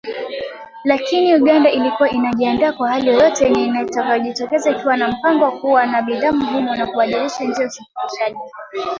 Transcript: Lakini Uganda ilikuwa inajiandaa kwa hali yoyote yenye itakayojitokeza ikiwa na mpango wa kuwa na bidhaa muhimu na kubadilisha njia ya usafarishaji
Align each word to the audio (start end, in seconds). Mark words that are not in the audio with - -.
Lakini 0.83 1.35
Uganda 1.35 1.71
ilikuwa 1.71 2.09
inajiandaa 2.09 2.73
kwa 2.73 2.89
hali 2.89 3.07
yoyote 3.07 3.45
yenye 3.45 3.81
itakayojitokeza 3.81 4.71
ikiwa 4.71 4.97
na 4.97 5.07
mpango 5.07 5.43
wa 5.43 5.51
kuwa 5.51 5.85
na 5.85 6.01
bidhaa 6.01 6.31
muhimu 6.31 6.75
na 6.75 6.87
kubadilisha 6.87 7.43
njia 7.43 7.63
ya 7.63 7.67
usafarishaji 7.69 8.39